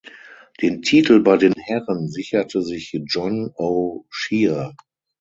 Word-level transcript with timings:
Den 0.63 0.81
Titel 0.81 1.21
bei 1.21 1.37
den 1.37 1.53
Herren 1.53 2.07
sicherte 2.09 2.63
sich 2.63 2.99
John 3.05 3.53
O’Shea. 3.55 4.73